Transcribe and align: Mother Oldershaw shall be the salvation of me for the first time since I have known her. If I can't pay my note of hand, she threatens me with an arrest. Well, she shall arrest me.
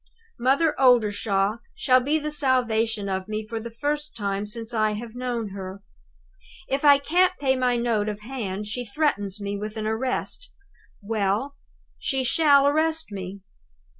Mother 0.39 0.73
Oldershaw 0.81 1.57
shall 1.75 1.99
be 1.99 2.17
the 2.17 2.31
salvation 2.31 3.07
of 3.07 3.27
me 3.27 3.45
for 3.47 3.59
the 3.59 3.69
first 3.69 4.15
time 4.17 4.47
since 4.47 4.73
I 4.73 4.93
have 4.93 5.13
known 5.13 5.49
her. 5.49 5.83
If 6.67 6.83
I 6.83 6.97
can't 6.97 7.37
pay 7.37 7.55
my 7.55 7.75
note 7.75 8.09
of 8.09 8.21
hand, 8.21 8.65
she 8.65 8.83
threatens 8.83 9.39
me 9.39 9.55
with 9.59 9.77
an 9.77 9.85
arrest. 9.85 10.49
Well, 11.03 11.55
she 11.99 12.23
shall 12.23 12.67
arrest 12.67 13.11
me. 13.11 13.41